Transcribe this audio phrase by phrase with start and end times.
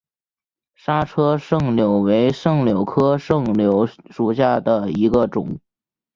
[0.73, 5.59] 莎车柽柳为柽柳科柽柳属下的一个种。